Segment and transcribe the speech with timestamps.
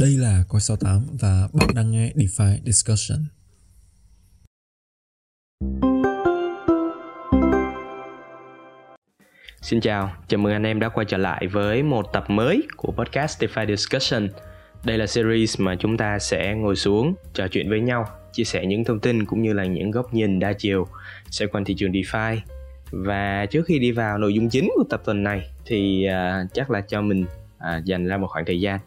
[0.00, 3.18] Đây là Coi 68 và bạn đang nghe DeFi Discussion.
[9.62, 12.92] Xin chào, chào mừng anh em đã quay trở lại với một tập mới của
[12.92, 14.28] podcast DeFi Discussion.
[14.84, 18.66] Đây là series mà chúng ta sẽ ngồi xuống, trò chuyện với nhau, chia sẻ
[18.66, 20.86] những thông tin cũng như là những góc nhìn đa chiều
[21.30, 22.38] xoay quanh thị trường DeFi.
[22.90, 26.70] Và trước khi đi vào nội dung chính của tập tuần này thì uh, chắc
[26.70, 27.24] là cho mình
[27.56, 28.80] uh, dành ra một khoảng thời gian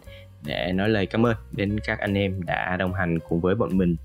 [0.43, 3.77] để nói lời cảm ơn đến các anh em đã đồng hành cùng với bọn
[3.77, 3.95] mình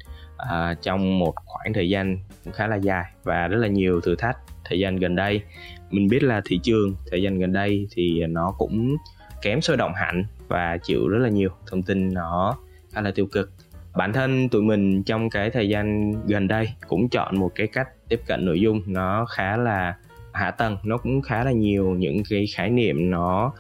[0.43, 4.17] uh, trong một khoảng thời gian cũng khá là dài và rất là nhiều thử
[4.17, 5.43] thách thời gian gần đây.
[5.91, 8.97] Mình biết là thị trường thời gian gần đây thì nó cũng
[9.43, 12.57] kém sôi động hẳn và chịu rất là nhiều thông tin nó
[12.93, 13.53] khá là tiêu cực.
[13.97, 17.89] Bản thân tụi mình trong cái thời gian gần đây cũng chọn một cái cách
[18.09, 19.95] tiếp cận nội dung nó khá là
[20.33, 23.53] hạ tầng nó cũng khá là nhiều những cái khái niệm nó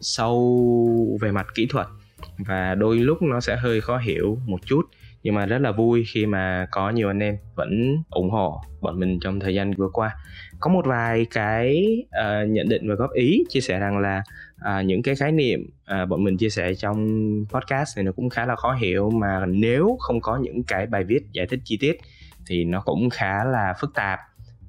[0.00, 1.86] sâu về mặt kỹ thuật
[2.46, 4.82] và đôi lúc nó sẽ hơi khó hiểu một chút.
[5.22, 9.00] Nhưng mà rất là vui khi mà có nhiều anh em vẫn ủng hộ bọn
[9.00, 10.16] mình trong thời gian vừa qua.
[10.60, 14.22] Có một vài cái uh, nhận định và góp ý chia sẻ rằng là
[14.60, 15.70] uh, những cái khái niệm
[16.02, 17.08] uh, bọn mình chia sẻ trong
[17.50, 19.10] podcast này nó cũng khá là khó hiểu.
[19.10, 22.00] Mà nếu không có những cái bài viết giải thích chi tiết
[22.46, 24.18] thì nó cũng khá là phức tạp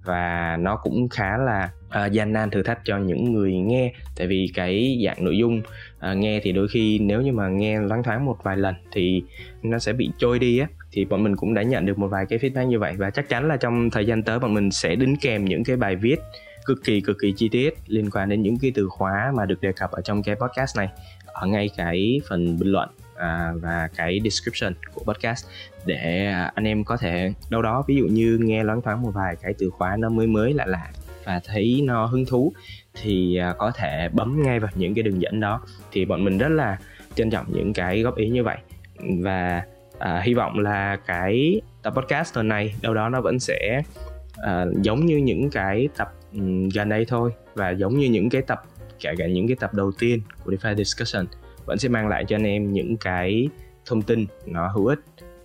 [0.03, 3.93] và nó cũng khá là uh, gian nan thử thách cho những người nghe.
[4.15, 5.61] Tại vì cái dạng nội dung
[6.03, 9.23] à, nghe thì đôi khi nếu như mà nghe loáng thoáng một vài lần thì
[9.63, 12.25] nó sẽ bị trôi đi á thì bọn mình cũng đã nhận được một vài
[12.25, 12.93] cái feedback như vậy.
[12.97, 15.75] Và chắc chắn là trong thời gian tới bọn mình sẽ đính kèm những cái
[15.75, 16.19] bài viết
[16.65, 19.61] cực kỳ cực kỳ chi tiết liên quan đến những cái từ khóa mà được
[19.61, 20.89] đề cập ở trong cái podcast này
[21.25, 25.45] ở ngay cái phần bình luận à, và cái description của podcast
[25.85, 29.11] để à, anh em có thể đâu đó ví dụ như nghe loáng thoáng một
[29.13, 30.89] vài cái từ khóa nó mới mới lạ lạ
[31.25, 32.53] và thấy nó hứng thú
[32.93, 35.61] thì à, có thể bấm ngay vào những cái đường dẫn đó.
[35.91, 36.77] Thì bọn mình rất là
[37.15, 38.57] trân trọng những cái góp ý như vậy.
[39.21, 39.63] Và
[39.99, 43.81] à, hy vọng là cái tập podcast tuần này đâu đó nó vẫn sẽ
[44.41, 48.41] à, giống như những cái tập um, gần đây thôi và giống như những cái
[48.41, 48.63] tập
[48.99, 51.25] kể cả những cái tập đầu tiên của DeFi Discussion
[51.65, 53.49] vẫn sẽ mang lại cho anh em những cái
[53.85, 54.99] thông tin nó hữu ích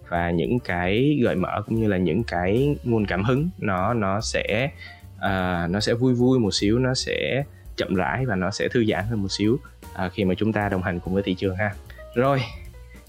[0.08, 4.20] và những cái gợi mở cũng như là những cái nguồn cảm hứng nó nó
[4.20, 4.70] sẽ
[5.18, 7.44] uh, nó sẽ vui vui một xíu nó sẽ
[7.76, 9.58] chậm rãi và nó sẽ thư giãn hơn một xíu
[10.04, 11.70] uh, khi mà chúng ta đồng hành cùng với thị trường ha.
[12.14, 12.42] Rồi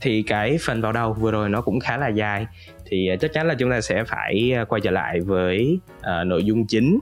[0.01, 2.47] thì cái phần vào đầu vừa rồi nó cũng khá là dài
[2.85, 6.43] thì à, chắc chắn là chúng ta sẽ phải quay trở lại với uh, nội
[6.43, 6.99] dung chính.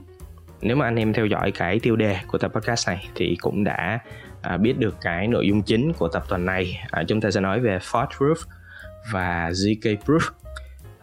[0.60, 3.64] Nếu mà anh em theo dõi cái tiêu đề của tập podcast này thì cũng
[3.64, 3.98] đã
[4.42, 6.80] à, biết được cái nội dung chính của tập tuần này.
[6.90, 8.34] À, chúng ta sẽ nói về Ford Proof
[9.12, 10.30] và ZK Proof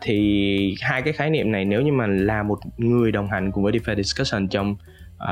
[0.05, 3.63] thì hai cái khái niệm này nếu như mà là một người đồng hành cùng
[3.63, 4.75] với DeFi Discussion trong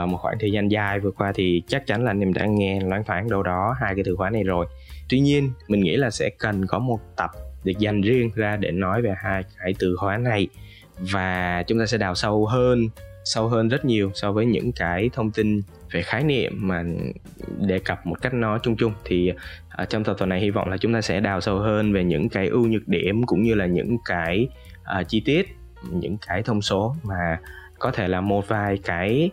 [0.03, 2.45] uh, một khoảng thời gian dài vừa qua thì chắc chắn là anh em đã
[2.45, 4.65] nghe loáng thoáng đâu đó hai cái từ khóa này rồi.
[5.09, 7.29] Tuy nhiên mình nghĩ là sẽ cần có một tập
[7.63, 10.47] được dành riêng ra để nói về hai cái từ khóa này
[10.99, 12.89] và chúng ta sẽ đào sâu hơn
[13.25, 15.61] sâu hơn rất nhiều so với những cái thông tin
[15.93, 16.83] về khái niệm mà
[17.59, 19.33] đề cập một cách nó chung chung thì
[19.69, 22.03] ở trong tập tuần này hy vọng là chúng ta sẽ đào sâu hơn về
[22.03, 24.47] những cái ưu nhược điểm cũng như là những cái
[24.99, 25.55] uh, chi tiết
[25.91, 27.39] những cái thông số mà
[27.79, 29.29] có thể là một vài cái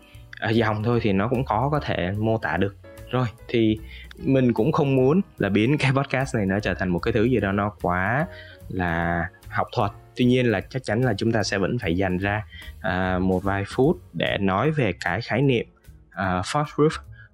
[0.49, 2.77] uh, dòng thôi thì nó cũng có có thể mô tả được.
[3.11, 3.79] Rồi thì
[4.19, 7.25] mình cũng không muốn là biến cái podcast này nó trở thành một cái thứ
[7.25, 8.27] gì đó nó quá
[8.69, 9.91] là học thuật.
[10.17, 12.45] Tuy nhiên là chắc chắn là chúng ta sẽ vẫn phải dành ra
[12.79, 15.67] uh, một vài phút để nói về cái khái niệm
[16.11, 16.91] À, uh, false proof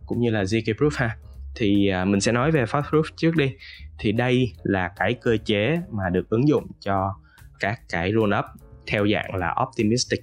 [0.07, 1.17] cũng như là zk proof ha.
[1.55, 3.55] Thì uh, mình sẽ nói về false proof trước đi.
[3.99, 7.15] Thì đây là cái cơ chế mà được ứng dụng cho
[7.61, 8.45] các cái roll up
[8.87, 10.21] theo dạng là optimistic.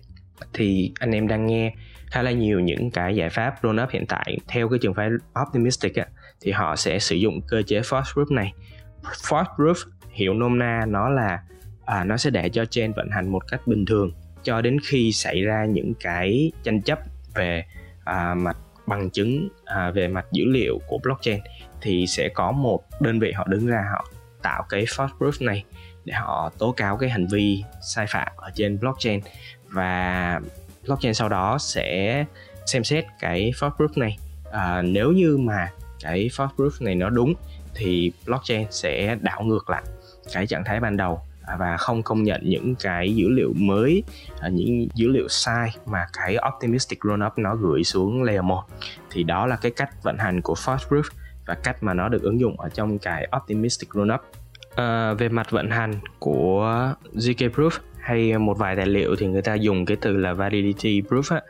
[0.53, 1.73] Thì anh em đang nghe
[2.11, 5.09] khá là nhiều những cái giải pháp roll up hiện tại theo cái trường phái
[5.47, 6.05] optimistic á,
[6.41, 8.53] thì họ sẽ sử dụng cơ chế false proof này.
[9.03, 9.75] False proof
[10.11, 11.39] hiểu nôm na nó là
[11.85, 14.11] à, nó sẽ để cho chain vận hành một cách bình thường
[14.43, 16.99] cho đến khi xảy ra những cái tranh chấp
[17.35, 17.65] về
[18.03, 21.39] à, mặt bằng chứng à, về mặt dữ liệu của blockchain
[21.81, 24.05] thì sẽ có một đơn vị họ đứng ra họ
[24.41, 25.63] tạo cái false proof này
[26.05, 29.19] để họ tố cáo cái hành vi sai phạm ở trên blockchain
[29.67, 30.39] và
[30.87, 32.25] blockchain sau đó sẽ
[32.65, 34.17] xem xét cái false proof này.
[34.51, 35.71] À, nếu như mà
[36.01, 37.33] cái false proof này nó đúng
[37.75, 39.83] thì blockchain sẽ đảo ngược lại
[40.33, 41.21] cái trạng thái ban đầu
[41.59, 44.03] và không công nhận những cái dữ liệu mới
[44.39, 48.63] à, những dữ liệu sai mà cái optimistic rollup nó gửi xuống layer 1
[49.11, 51.03] thì đó là cái cách vận hành của fast proof
[51.45, 54.27] và cách mà nó được ứng dụng ở trong cái optimistic rollup à,
[54.75, 57.71] ờ, về mặt vận hành của zk proof
[58.03, 61.41] hay một vài tài liệu thì người ta dùng cái từ là validity proof á,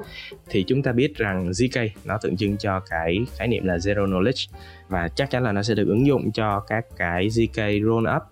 [0.50, 4.06] thì chúng ta biết rằng ZK nó tượng trưng cho cái khái niệm là zero
[4.06, 4.48] knowledge
[4.90, 8.24] và chắc chắn là nó sẽ được ứng dụng cho các cái ZK roll up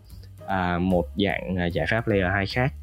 [0.51, 2.74] à, một dạng à, giải pháp layer 2 khác.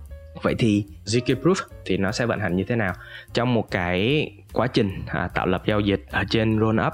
[0.43, 1.55] Vậy thì ZK proof
[1.85, 2.95] thì nó sẽ vận hành như thế nào?
[3.35, 6.93] Trong một cái quá trình à, tạo lập giao dịch ở trên roll up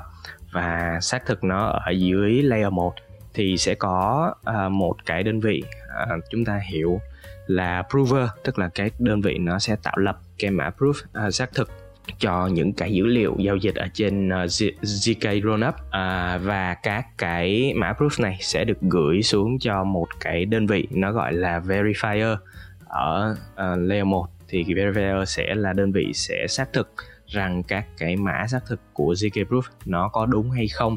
[0.52, 2.94] và xác thực nó ở dưới layer 1
[3.34, 5.62] thì sẽ có à, một cái đơn vị
[5.96, 7.00] à, chúng ta hiểu
[7.46, 11.30] là prover tức là cái đơn vị nó sẽ tạo lập cái mã proof à,
[11.30, 11.83] xác thực
[12.18, 14.50] cho những cái dữ liệu giao dịch ở trên ờ, uh,
[14.82, 19.84] ZK Rollup uh, à, và các cái mã proof này sẽ được gửi xuống cho
[19.84, 22.36] một cái đơn vị nó gọi là verifier.
[22.86, 26.94] Ở uh, layer 1 thì cái verifier sẽ là đơn vị sẽ xác thực
[27.26, 30.96] rằng các cái mã xác thực của ZK Proof nó có đúng hay không.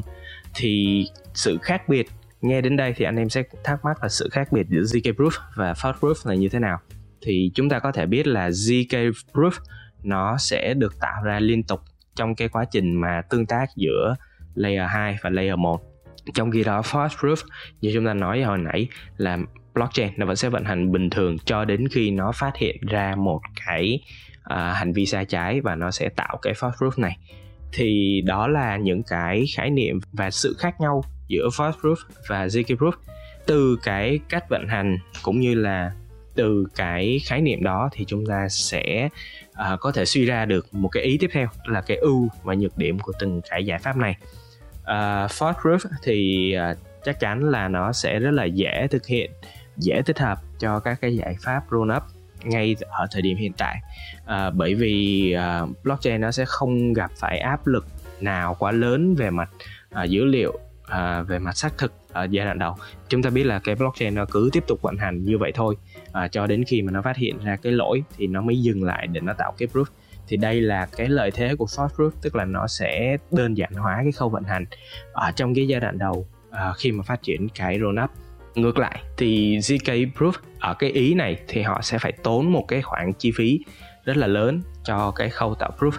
[0.54, 2.06] Thì sự khác biệt
[2.40, 5.14] nghe đến đây thì anh em sẽ thắc mắc là sự khác biệt giữa ZK
[5.14, 6.78] Proof và Fast Proof là như thế nào.
[7.22, 9.50] Thì chúng ta có thể biết là ZK Proof
[10.02, 11.80] nó sẽ được tạo ra liên tục
[12.16, 14.16] trong cái quá trình mà tương tác giữa
[14.54, 15.82] layer 2 và layer 1
[16.34, 17.36] trong khi đó false proof
[17.80, 19.38] như chúng ta nói hồi nãy là
[19.74, 23.14] blockchain nó vẫn sẽ vận hành bình thường cho đến khi nó phát hiện ra
[23.16, 24.00] một cái
[24.52, 27.18] uh, hành vi sai trái và nó sẽ tạo cái false proof này.
[27.72, 31.96] Thì đó là những cái khái niệm và sự khác nhau giữa false proof
[32.28, 32.92] và zk proof.
[33.46, 35.92] Từ cái cách vận hành cũng như là
[36.38, 39.08] từ cái khái niệm đó thì chúng ta sẽ
[39.50, 42.54] uh, có thể suy ra được một cái ý tiếp theo là cái ưu và
[42.54, 44.16] nhược điểm của từng cái giải pháp này.
[44.82, 49.30] Uh, false proof thì uh, chắc chắn là nó sẽ rất là dễ thực hiện
[49.76, 52.02] dễ tích hợp cho các cái giải pháp roll up
[52.44, 53.76] ngay ở thời điểm hiện tại.
[54.26, 57.86] À, bởi vì à, blockchain nó sẽ không gặp phải áp lực
[58.20, 59.50] nào quá lớn về mặt
[59.90, 62.76] à, dữ liệu à, về mặt xác thực ở giai đoạn đầu.
[63.08, 65.76] Chúng ta biết là cái blockchain nó cứ tiếp tục vận hành như vậy thôi
[66.12, 68.84] à, cho đến khi mà nó phát hiện ra cái lỗi thì nó mới dừng
[68.84, 69.84] lại để nó tạo cái proof.
[70.28, 73.72] Thì đây là cái lợi thế của soft proof tức là nó sẽ đơn giản
[73.72, 74.64] hóa cái khâu vận hành
[75.12, 78.10] ở trong cái giai đoạn đầu à, khi mà phát triển cái rollup
[78.54, 82.64] ngược lại thì zk proof ở cái ý này thì họ sẽ phải tốn một
[82.68, 83.60] cái khoản chi phí
[84.04, 85.92] rất là lớn cho cái khâu tạo proof.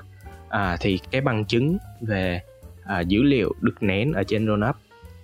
[0.50, 2.41] À, thì cái bằng chứng về
[2.83, 4.75] à, dữ liệu được nén ở trên rollup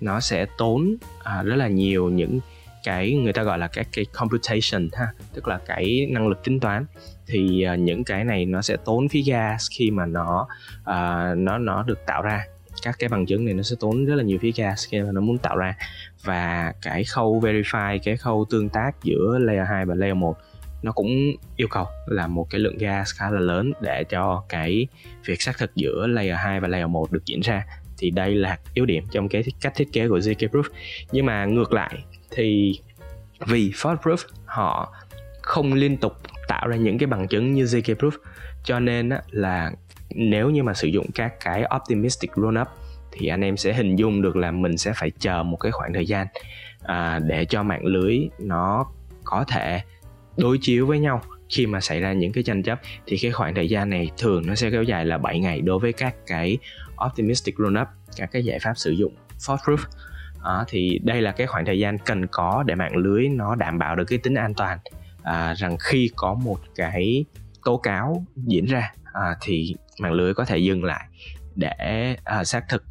[0.01, 2.39] nó sẽ tốn à, rất là nhiều những
[2.85, 6.59] cái người ta gọi là các cái computation ha tức là cái năng lực tính
[6.59, 6.85] toán.
[7.27, 10.47] Thì uh, những cái này nó sẽ tốn phí gas khi mà nó
[10.81, 12.45] uh, nó nó được tạo ra.
[12.83, 15.11] Các cái bằng chứng này nó sẽ tốn rất là nhiều phí gas khi mà
[15.11, 15.75] nó muốn tạo ra.
[16.23, 20.37] Và cái khâu verify cái khâu tương tác giữa layer 2 và layer 1
[20.83, 21.09] nó cũng
[21.55, 24.87] yêu cầu là một cái lượng gas khá là lớn để cho cái
[25.25, 27.65] việc xác thực giữa layer 2 và layer 1 được diễn ra.
[27.97, 30.63] Thì đây là yếu điểm trong cái cách thiết kế của ZK Proof.
[31.11, 32.79] Nhưng mà ngược lại thì
[33.47, 34.93] vì fraud proof họ
[35.41, 36.13] không liên tục
[36.47, 38.11] tạo ra những cái bằng chứng như ZK Proof.
[38.63, 39.71] Cho nên là
[40.09, 42.67] nếu như mà sử dụng các cái optimistic roll up
[43.11, 45.93] thì anh em sẽ hình dung được là mình sẽ phải chờ một cái khoảng
[45.93, 46.27] thời gian
[46.83, 48.85] à, để cho mạng lưới nó
[49.23, 49.81] có thể
[50.37, 52.79] đối chiếu với nhau khi mà xảy ra những cái tranh chấp.
[53.05, 55.79] Thì cái khoảng thời gian này thường nó sẽ kéo dài là 7 ngày đối
[55.79, 56.57] với các cái
[57.05, 57.87] optimistic roll up
[58.17, 59.77] các cái giải pháp sử dụng fraud proof
[60.45, 63.79] à, thì đây là cái khoảng thời gian cần có để mạng lưới nó đảm
[63.79, 64.79] bảo được cái tính an toàn.
[65.23, 67.25] À, rằng khi có một cái
[67.63, 71.05] tố cáo diễn ra à, thì mạng lưới có thể dừng lại
[71.55, 72.83] để à, xác thực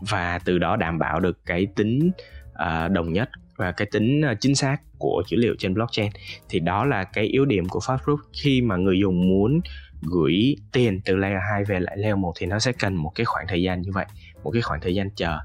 [0.00, 2.10] và từ đó đảm bảo được cái tính
[2.54, 6.10] à, đồng nhất và cái tính chính xác của dữ liệu trên blockchain.
[6.48, 9.60] Thì đó là cái yếu điểm của Fastproof khi mà người dùng muốn
[10.02, 13.24] gửi tiền từ layer 2 về lại layer 1 thì nó sẽ cần một cái
[13.24, 14.06] khoảng thời gian như vậy
[14.44, 15.38] một cái khoảng thời gian chờ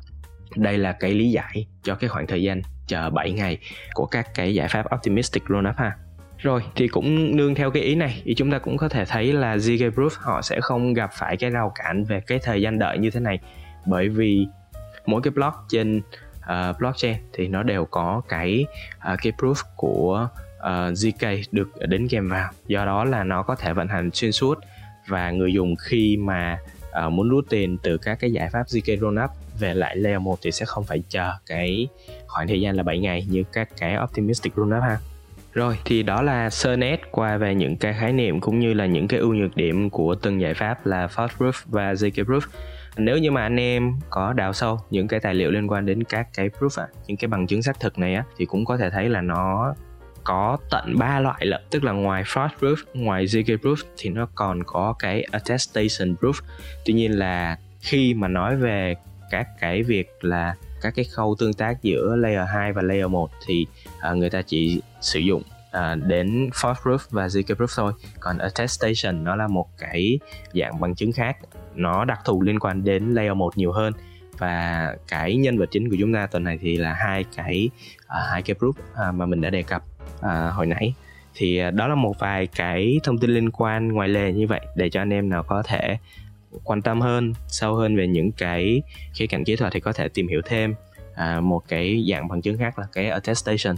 [0.56, 3.58] đây là cái lý giải cho cái khoảng thời gian chờ 7 ngày
[3.94, 5.96] của các cái giải pháp optimistic rollup ha.
[6.38, 9.34] Rồi thì cũng nương theo cái ý này thì chúng ta cũng có thể thấy
[9.34, 12.80] là ZK Proof họ sẽ không gặp phải cái rào cản về cái thời gian
[12.80, 13.40] đợi như thế này.
[13.86, 14.48] Bởi vì
[15.06, 16.02] mỗi cái block trên
[16.40, 18.66] uh, blockchain thì nó đều có cái
[19.14, 20.30] uh, cái proof của
[20.60, 22.52] ờ, uh, zk được đến kèm vào.
[22.68, 24.60] Do đó là nó có thể vận hành xuyên suốt
[25.08, 26.60] và người dùng khi mà
[27.06, 29.30] uh, muốn rút tiền từ các cái giải pháp zk rollup
[29.62, 31.88] về lại layer 1 thì sẽ không phải chờ cái
[32.28, 34.98] khoảng thời gian là 7 ngày như các cái optimistic rollup ha.
[35.54, 38.86] Rồi thì đó là sơ nét qua về những cái khái niệm cũng như là
[38.86, 42.42] những cái ưu nhược điểm của từng giải pháp là fast proof và zk proof
[42.98, 46.04] nếu như mà anh em có đào sâu những cái tài liệu liên quan đến
[46.04, 48.78] các cái proof à, những cái bằng chứng xác thực này á thì cũng có
[48.78, 49.74] thể thấy là nó
[50.24, 51.62] có tận ba loại lận.
[51.72, 56.42] Tức là ngoài fraud proof ngoài zk proof thì nó còn có cái attestation proof.
[56.86, 58.96] Tuy nhiên là khi mà nói về
[59.32, 63.30] các cái việc là các cái khâu tương tác giữa layer 2 và layer 1
[63.46, 63.68] thì
[64.12, 65.42] uh, người ta chỉ sử dụng
[65.78, 67.94] uh, đến false proof và zk proof thôi.
[68.20, 70.20] Còn attestation nó là một cái
[70.54, 71.38] dạng bằng chứng khác
[71.76, 73.94] nó đặc thù liên quan đến layer 1 nhiều hơn.
[74.38, 78.30] Và cái nhân vật chính của chúng ta tuần này thì là hai cái uh,
[78.32, 79.84] hai cái proof uh, mà mình đã đề cập
[80.20, 80.94] uh, hồi nãy.
[81.36, 84.90] Thì đó là một vài cái thông tin liên quan ngoài lề như vậy để
[84.90, 85.98] cho anh em nào có thể
[86.64, 88.82] quan tâm hơn sâu hơn về những cái
[89.14, 90.76] khía cạnh kỹ thuật thì có thể tìm hiểu thêm
[91.16, 93.76] à, một cái dạng bằng chứng khác là cái attestation.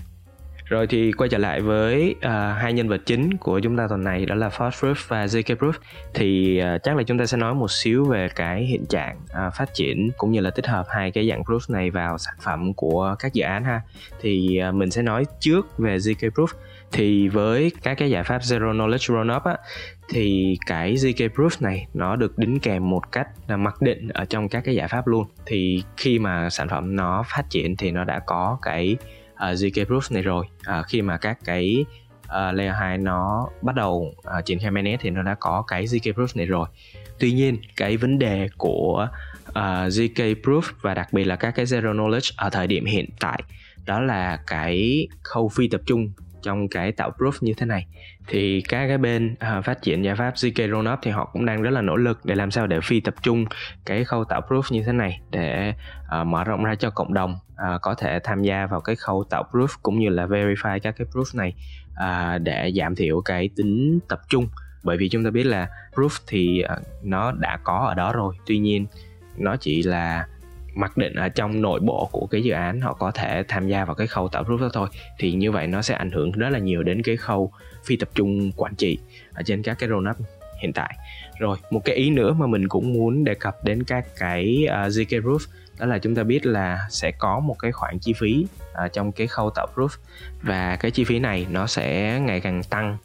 [0.65, 2.24] Rồi thì quay trở lại với uh,
[2.58, 5.56] hai nhân vật chính của chúng ta tuần này đó là False Proof và ZK
[5.56, 5.74] Proof.
[6.13, 9.53] Thì uh, chắc là chúng ta sẽ nói một xíu về cái hiện trạng uh,
[9.53, 12.74] phát triển cũng như là tích hợp hai cái dạng proof này vào sản phẩm
[12.74, 13.82] của các dự án ha.
[14.22, 16.48] Thì uh, mình sẽ nói trước về ZK Proof.
[16.92, 19.58] Thì với các cái giải pháp Zero Knowledge Rollup á
[20.10, 24.26] thì cái ZK Proof này nó được đính kèm một cách là mặc định ở
[24.26, 25.28] trong các cái giải pháp luôn.
[25.46, 28.96] Thì khi mà sản phẩm nó phát triển thì nó đã có cái
[29.36, 30.46] ờ, uh, ZK Proof này rồi.
[30.80, 31.86] Uh, khi mà các cái
[32.24, 35.86] uh, layer 2 nó bắt đầu uh, triển khai mainnet thì nó đã có cái
[35.86, 36.68] ZK Proof này rồi.
[37.20, 39.08] Tuy nhiên cái vấn đề của
[39.50, 39.56] uh,
[39.88, 43.44] ZK Proof và đặc biệt là các cái Zero Knowledge ở thời điểm hiện tại
[43.86, 46.12] đó là cái khâu phi tập trung
[46.44, 47.86] trong cái tạo proof như thế này.
[48.28, 51.62] Thì các cái bên uh, phát triển giải pháp zk rollup thì họ cũng đang
[51.62, 53.46] rất là nỗ lực để làm sao để phi tập trung
[53.86, 55.74] cái khâu tạo proof như thế này để
[56.22, 59.24] uh, mở rộng ra cho cộng đồng uh, có thể tham gia vào cái khâu
[59.30, 61.54] tạo proof cũng như là verify các cái proof này
[61.94, 64.48] uh, để giảm thiểu cái tính tập trung.
[64.84, 68.36] Bởi vì chúng ta biết là proof thì uh, nó đã có ở đó rồi.
[68.46, 68.86] Tuy nhiên
[69.38, 70.28] nó chỉ là
[70.74, 73.86] mặc định ở trong nội bộ của cái dự án họ có thể tham gia
[73.86, 74.89] vào cái khâu tạo proof đó thôi
[75.20, 77.51] thì như vậy nó sẽ ảnh hưởng rất là nhiều đến cái khâu
[77.86, 78.98] phi tập trung quản trị
[79.34, 80.18] ở trên các cái roadmap
[80.62, 80.98] hiện tại.
[81.39, 84.86] Rồi một cái ý nữa mà mình cũng muốn đề cập đến các cái à,
[84.86, 85.39] uh, zk roof
[85.80, 88.46] đó là chúng ta biết là sẽ có một cái khoản chi phí
[88.86, 89.89] uh, trong cái khâu tạo proof.
[90.42, 92.98] Và cái chi phí này nó sẽ ngày càng tăng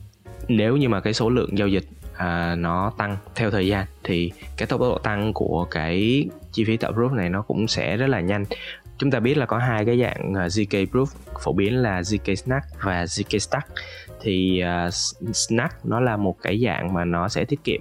[0.48, 1.84] nếu như mà cái số lượng giao dịch
[2.18, 6.76] à, nó tăng theo thời gian thì cái tốc độ tăng của cái chi phí
[6.76, 8.44] tạo proof này nó cũng sẽ rất là nhanh.
[8.98, 11.06] Chúng ta biết là có hai cái dạng à, zk proof
[11.42, 13.68] phổ biến là zk snack và zk stack.
[14.20, 14.94] Thì uh,
[15.34, 17.80] snack nó là một cái dạng mà nó sẽ tiết kiệm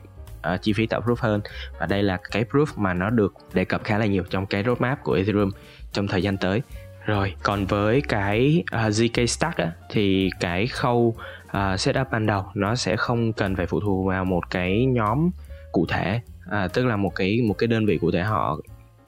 [0.54, 1.42] uh, chi phí tạo proof hơn.
[1.80, 4.64] Và đây là cái proof mà nó được đề cập khá là nhiều trong cái
[4.64, 5.52] roadmap của ethereum
[5.92, 6.62] trong thời gian tới
[7.08, 12.26] rồi còn với cái à, uh, zk stack á, thì cái khâu uh, setup ban
[12.26, 15.30] đầu nó sẽ không cần phải phụ thuộc vào một cái nhóm
[15.72, 16.22] cụ thể.
[16.46, 18.60] Uh, tức là một cái một cái đơn vị cụ thể họ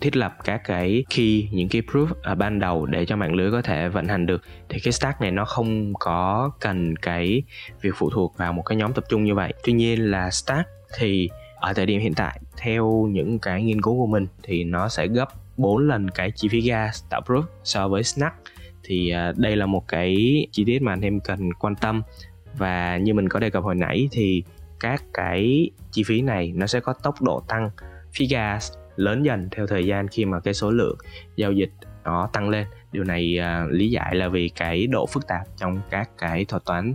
[0.01, 3.51] thiết lập các cái key những cái proof ở ban đầu để cho mạng lưới
[3.51, 4.41] có thể vận hành được.
[4.70, 7.44] Thì cái stack này nó không có cần cái
[7.82, 9.53] việc phụ thuộc vào một cái nhóm tập trung như vậy.
[9.63, 13.98] Tuy nhiên là stack thì ở thời điểm hiện tại theo những cái nghiên cứu
[13.98, 15.29] của mình thì nó sẽ gấp
[15.60, 18.36] 4 lần cái chi phí gas tạo proof so với snack.
[18.84, 20.16] Thì à, đây là một cái
[20.51, 22.01] chi tiết mà anh em cần quan tâm.
[22.58, 24.44] Và như mình có đề cập hồi nãy thì
[24.80, 27.70] các cái chi phí này nó sẽ có tốc độ tăng
[28.13, 30.98] phí gas lớn dần theo thời gian khi mà cái số lượng
[31.36, 31.72] giao dịch
[32.04, 32.68] nó tăng lên.
[32.92, 36.66] Điều này uh, lý giải là vì cái độ phức tạp trong các cái thuật
[36.66, 36.94] toán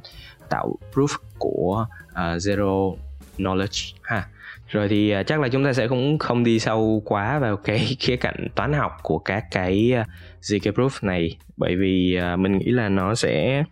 [0.48, 2.96] tạo proof của uh, zero
[3.38, 4.28] knowledge ha
[4.74, 7.78] rồi thì à, chắc là chúng ta sẽ cũng không đi sâu quá vào cái
[8.00, 10.04] khía cạnh toán học của các cái à,
[10.42, 11.36] zk proof này.
[11.56, 13.64] Bởi vì à, mình nghĩ là nó sẽ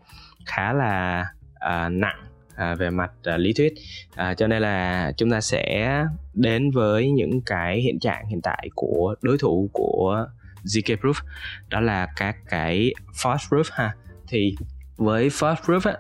[0.47, 3.75] khá là uh, nặng à, về mặt à, lý thuyết.
[4.15, 5.97] À, cho nên là chúng ta sẽ
[6.35, 10.27] đến với những cái hiện trạng hiện tại của đối thủ của
[10.65, 11.23] zk proof.
[11.69, 13.95] Đó là các cái false proof ha.
[14.29, 14.57] Thì
[14.97, 15.97] với false proof á,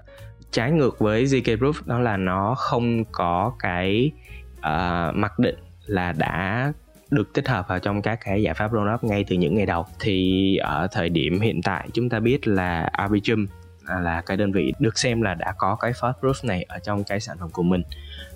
[0.50, 4.10] trái ngược với zk proof đó là nó không có cái
[4.66, 6.72] uh, mặc định là đã
[7.10, 9.86] được tích hợp vào trong các cái giải pháp rollup ngay từ những ngày đầu.
[10.00, 13.46] Thì ở thời điểm hiện tại chúng ta biết là Arbitrum
[13.86, 16.78] à, là cái đơn vị được xem là đã có cái first proof này ở
[16.78, 17.82] trong cái sản phẩm của mình.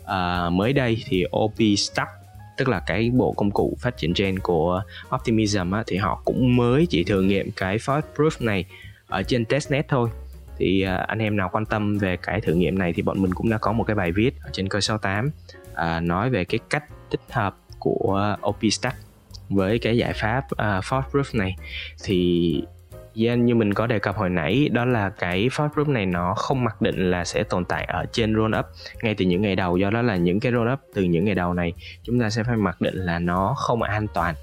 [0.06, 2.10] À, mới đây thì OP Stack
[2.56, 4.82] tức là cái bộ công cụ phát triển gen của
[5.14, 8.64] Optimism á, thì họ cũng mới chỉ thử nghiệm cái first proof này
[9.06, 10.10] ở trên testnet thôi
[10.58, 13.34] thì à, anh em nào quan tâm về cái thử nghiệm này thì bọn mình
[13.34, 15.30] cũng đã có một cái bài viết ở trên cơ 68
[15.74, 18.96] à, nói về cái cách tích hợp của opstack
[19.48, 21.56] với cái giải pháp à, uh, Force Proof này.
[22.04, 22.62] Thì
[23.16, 26.34] yeah, như mình có đề cập hồi nãy đó là cái fork group này nó
[26.34, 28.66] không mặc định là sẽ tồn tại ở trên roll up.
[29.02, 31.34] Ngay từ những ngày đầu do đó là những cái roll up từ những ngày
[31.34, 31.72] đầu này
[32.02, 34.34] chúng ta sẽ phải mặc định là nó không an toàn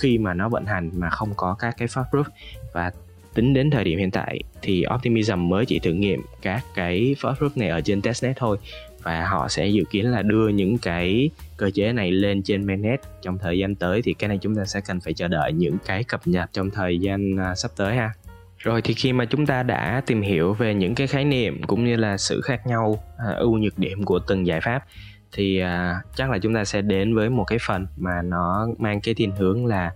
[0.00, 2.26] khi mà nó vận hành mà không có các cái fork group
[2.72, 2.92] và
[3.34, 7.34] tính đến thời điểm hiện tại thì Optimism mới chỉ thử nghiệm các cái first
[7.34, 8.58] group này ở trên testnet thôi.
[9.02, 13.00] Và họ sẽ dự kiến là đưa những cái cơ chế này lên trên mainnet
[13.22, 14.02] trong thời gian tới.
[14.02, 16.70] Thì cái này chúng ta sẽ cần phải chờ đợi những cái cập nhật trong
[16.70, 18.10] thời gian à, sắp tới ha.
[18.58, 21.84] Rồi thì khi mà chúng ta đã tìm hiểu về những cái khái niệm cũng
[21.84, 24.84] như là sự khác nhau à, ưu nhược điểm của từng giải pháp,
[25.32, 29.00] thì à, chắc là chúng ta sẽ đến với một cái phần mà nó mang
[29.00, 29.92] cái thiên hướng là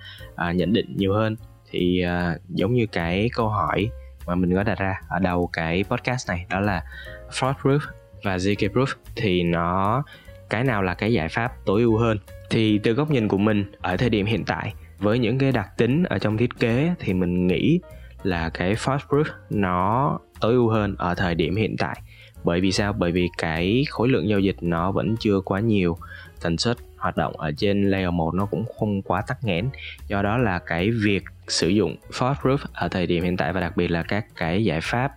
[0.55, 1.37] nhận định nhiều hơn
[1.75, 3.91] thì uh, giống như cái câu hỏi
[4.27, 6.85] mà mình có đặt ra ở đầu cái podcast này đó là
[7.31, 7.79] fraud proof
[8.23, 10.03] và zk proof thì nó
[10.51, 12.19] cái nào là cái giải pháp tối ưu hơn?
[12.51, 15.69] Thì từ góc nhìn của mình ở thời điểm hiện tại với những cái đặc
[15.77, 17.81] tính ở trong thiết kế thì mình nghĩ
[18.23, 22.01] là cái fraud proof nó tối ưu hơn ở thời điểm hiện tại
[22.45, 22.93] bởi vì sao?
[22.93, 25.97] Bởi vì cái khối lượng giao dịch nó vẫn chưa quá nhiều.
[26.43, 29.69] Tần suất hoạt động ở trên layer 1 nó cũng không quá tắc nghẽn.
[30.09, 33.61] Do đó là cái việc sử dụng fraud proof ở thời điểm hiện tại và
[33.61, 35.13] đặc biệt là các cái giải pháp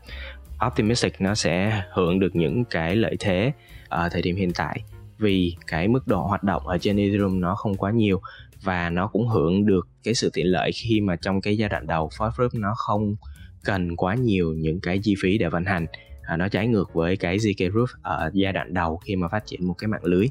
[0.67, 3.51] optimistic nó sẽ hưởng được những cái lợi thế
[3.89, 4.83] ở thời điểm hiện tại.
[5.17, 8.21] Vì cái mức độ hoạt động ở trên Ethereum nó không quá nhiều
[8.63, 11.87] và nó cũng hưởng được cái sự tiện lợi khi mà trong cái giai đoạn
[11.87, 13.15] đầu fraud proof nó không
[13.63, 15.85] cần quá nhiều những cái chi phí để vận hành
[16.27, 19.45] à, nó trái ngược với cái zk proof ở giai đoạn đầu khi mà phát
[19.45, 20.27] triển một cái mạng lưới.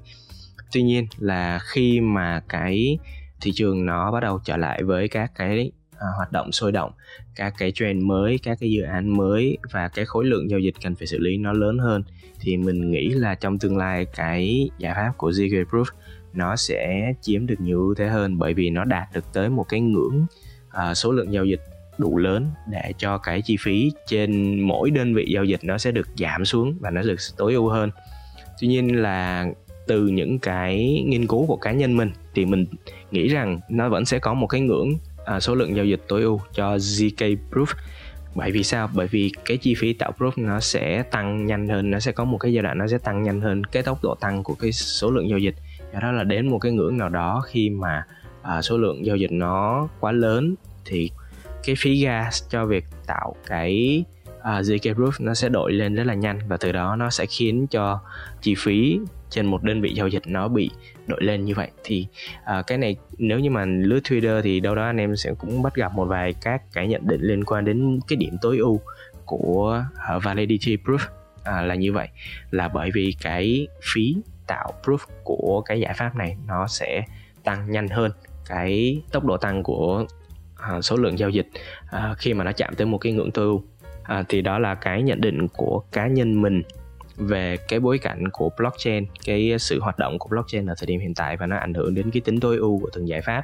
[0.72, 2.98] Tuy nhiên là khi mà cái
[3.40, 6.92] thị trường nó bắt đầu trở lại với các cái à, hoạt động sôi động
[7.36, 10.74] các cái trend mới các cái dự án mới và cái khối lượng giao dịch
[10.82, 12.02] cần phải xử lý nó lớn hơn
[12.40, 15.84] thì mình nghĩ là trong tương lai cái giải pháp của zk proof
[16.32, 19.64] nó sẽ chiếm được nhiều ưu thế hơn bởi vì nó đạt được tới một
[19.68, 20.26] cái ngưỡng
[20.70, 21.60] à, số lượng giao dịch
[21.98, 25.90] đủ lớn để cho cái chi phí trên mỗi đơn vị giao dịch nó sẽ
[25.90, 27.90] được giảm xuống và nó được tối ưu hơn.
[28.60, 29.46] Tuy nhiên là
[29.86, 32.66] từ những cái nghiên cứu của cá nhân mình thì mình
[33.10, 34.92] nghĩ rằng nó vẫn sẽ có một cái ngưỡng
[35.24, 37.66] à, số lượng giao dịch tối ưu cho zk proof.
[38.34, 38.90] Bởi vì sao?
[38.94, 42.24] Bởi vì cái chi phí tạo proof nó sẽ tăng nhanh hơn nó sẽ có
[42.24, 44.72] một cái giai đoạn nó sẽ tăng nhanh hơn cái tốc độ tăng của cái
[44.72, 45.54] số lượng giao dịch.
[45.92, 48.04] Do đó là đến một cái ngưỡng nào đó khi mà
[48.42, 51.10] à, số lượng giao dịch nó quá lớn thì
[51.66, 54.04] cái phí gas cho việc tạo cái
[54.42, 57.10] à, uh, zk proof nó sẽ đổi lên rất là nhanh và từ đó nó
[57.10, 58.00] sẽ khiến cho
[58.42, 60.70] chi phí trên một đơn vị giao dịch nó bị
[61.06, 61.70] đổi lên như vậy.
[61.84, 62.06] Thì
[62.58, 65.62] uh, cái này nếu như mà lướt Twitter thì đâu đó anh em sẽ cũng
[65.62, 68.80] bắt gặp một vài các cái nhận định liên quan đến cái điểm tối ưu
[69.24, 69.84] của
[70.16, 70.98] uh, validity proof
[71.40, 72.08] uh, là như vậy.
[72.50, 77.04] Là bởi vì cái phí tạo proof của cái giải pháp này nó sẽ
[77.44, 78.12] tăng nhanh hơn
[78.48, 80.06] cái tốc độ tăng của
[80.68, 81.48] À, số lượng giao dịch
[81.90, 83.62] à, khi mà nó chạm tới một cái ngưỡng tối ưu.
[84.02, 86.62] À, thì đó là cái nhận định của cá nhân mình
[87.16, 91.00] về cái bối cảnh của blockchain cái sự hoạt động của blockchain ở thời điểm
[91.00, 93.42] hiện tại và nó ảnh hưởng đến cái tính tối ưu của từng giải pháp.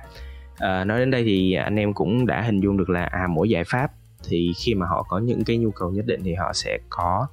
[0.59, 3.49] À, nói đến đây thì anh em cũng đã hình dung được là à mỗi
[3.49, 3.91] giải pháp
[4.29, 7.27] thì khi mà họ có những cái nhu cầu nhất định thì họ sẽ có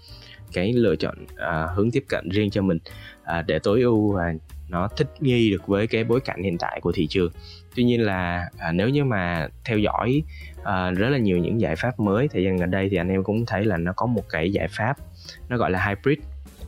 [0.53, 2.77] cái lựa chọn à, hướng tiếp cận riêng cho mình
[3.23, 4.33] à, để tối ưu và
[4.69, 7.31] nó thích nghi được với cái bối cảnh hiện tại của thị trường
[7.79, 10.23] tuy nhiên là à, nếu như mà theo dõi
[10.63, 13.23] à, rất là nhiều những giải pháp mới thời gian gần đây thì anh em
[13.23, 14.97] cũng thấy là nó có một cái giải pháp
[15.49, 16.17] nó gọi là hybrid.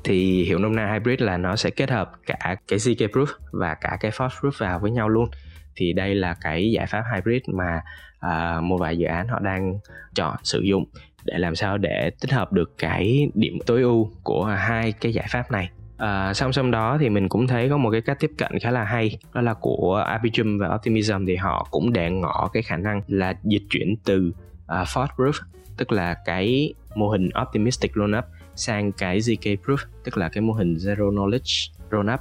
[0.04, 3.74] Thì hiệu nôm na hybrid là nó sẽ kết hợp cả cái CK proof và
[3.74, 5.30] cả cái force proof vào với nhau luôn.
[5.76, 7.82] Thì đây là cái giải pháp hybrid mà
[8.20, 9.80] à, một vài dự án họ đang
[10.16, 10.86] chọn sử dụng
[11.26, 15.26] để làm sao để tích hợp được cái điểm tối ưu của hai cái giải
[15.30, 15.70] pháp này
[16.02, 18.72] à, song song đó thì mình cũng thấy có một cái cách tiếp cận khá
[18.72, 22.78] là hay đó là của Arbitrum và Optimism thì họ cũng để ngỏ cái khả
[22.78, 24.32] năng là dịch chuyển từ
[24.66, 25.34] ờ, uh, Ford proof
[25.78, 30.42] tức là cái mô hình optimistic Loan up sang cái zk proof tức là cái
[30.42, 32.20] mô hình zero knowledge Loan up.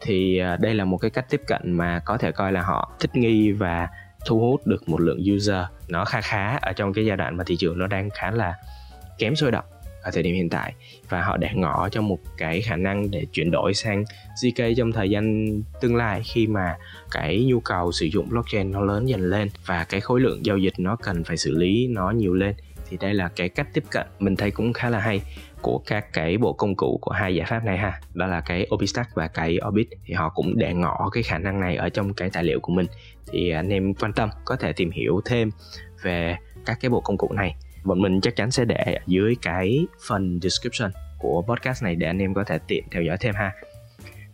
[0.00, 2.92] Thì uh, đây là một cái cách tiếp cận mà có thể coi là họ
[3.00, 3.88] thích nghi và
[4.26, 7.44] thu hút được một lượng user nó khá khá ở trong cái giai đoạn mà
[7.44, 8.54] thị trường nó đang khá là
[9.18, 9.64] kém sôi động
[10.06, 10.74] ở thời điểm hiện tại.
[11.08, 14.04] Và họ đã ngỏ cho một cái khả năng để chuyển đổi sang
[14.42, 15.46] ZK trong thời gian
[15.80, 16.76] tương lai khi mà
[17.10, 20.58] cái nhu cầu sử dụng blockchain nó lớn dần lên và cái khối lượng giao
[20.58, 22.54] dịch nó cần phải xử lý nó nhiều lên.
[22.88, 25.22] Thì đây là cái cách tiếp cận mình thấy cũng khá là hay
[25.62, 28.00] của các cái bộ công cụ của hai giải pháp này ha.
[28.14, 29.88] Đó là cái Obistack và cái Orbit.
[30.04, 32.72] Thì họ cũng để ngỏ cái khả năng này ở trong cái tài liệu của
[32.72, 32.86] mình.
[33.32, 35.50] Thì anh em quan tâm có thể tìm hiểu thêm
[36.02, 39.36] về các cái bộ công cụ này bọn mình chắc chắn sẽ để ở dưới
[39.42, 43.34] cái phần description của podcast này để anh em có thể tiện theo dõi thêm
[43.34, 43.52] ha.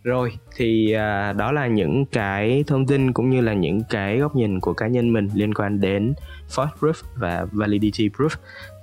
[0.03, 4.37] Rồi thì à, đó là những cái thông tin cũng như là những cái góc
[4.37, 6.15] nhìn của cá nhân mình liên quan đến
[6.49, 8.37] force proof và validity proof.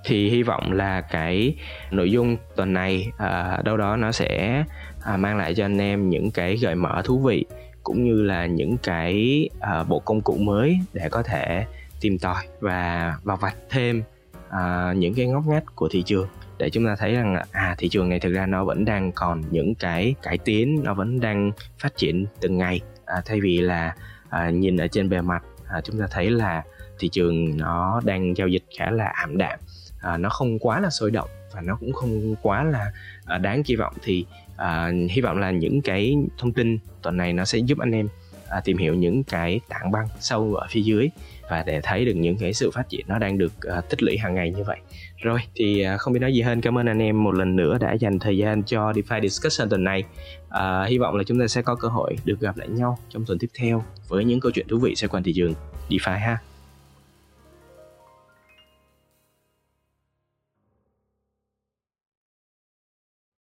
[0.05, 1.55] Thì hy vọng là cái
[1.91, 4.63] nội dung tuần này à, đâu đó nó sẽ
[5.03, 7.45] à, mang lại cho anh em những cái gợi mở thú vị
[7.83, 11.65] cũng như là những cái à, bộ công cụ mới để có thể
[12.01, 14.03] tìm tòi và vào vạch thêm
[14.49, 16.27] à, những cái ngóc ngách của thị trường.
[16.57, 19.43] Để chúng ta thấy rằng à thị trường này thực ra nó vẫn đang còn
[19.51, 22.81] những cái cải tiến nó vẫn đang phát triển từng ngày.
[23.05, 23.95] À, thay vì là
[24.29, 26.63] à, nhìn ở trên bề mặt à, chúng ta thấy là
[26.99, 29.59] thị trường nó đang giao dịch khá là ảm đạm.
[30.01, 32.91] À, nó không quá là sôi động và nó cũng không quá là
[33.25, 33.93] à, đáng kỳ vọng.
[34.03, 34.25] Thì
[34.57, 38.07] à, hy vọng là những cái thông tin tuần này nó sẽ giúp anh em
[38.49, 41.09] à, tìm hiểu những cái tảng băng sâu ở phía dưới
[41.49, 44.17] và để thấy được những cái sự phát triển nó đang được à, tích lũy
[44.17, 44.77] hàng ngày như vậy.
[45.17, 46.61] Rồi thì à, không biết nói gì hơn.
[46.61, 49.83] Cảm ơn anh em một lần nữa đã dành thời gian cho DeFi Discussion tuần
[49.83, 50.03] này.
[50.49, 53.25] À, hy vọng là chúng ta sẽ có cơ hội được gặp lại nhau trong
[53.25, 55.53] tuần tiếp theo với những câu chuyện thú vị xoay quanh thị trường
[55.89, 56.37] DeFi ha.